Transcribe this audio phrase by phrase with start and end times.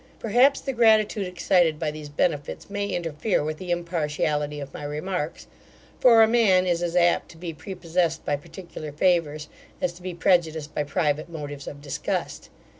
[0.17, 5.45] Perhaps, the gratitude excited by these benefits may interfere with the impartiality of my remarks;
[5.99, 9.47] for a man is as apt to be prepossessed by particular favours
[9.79, 12.49] as to be prejudiced by private motives of disgust.